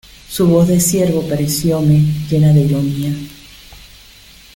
[0.27, 3.13] su voz de siervo parecióme llena de ironía: